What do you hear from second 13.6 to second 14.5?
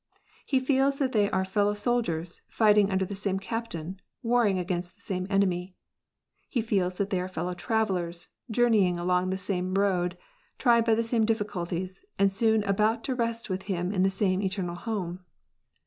him in the same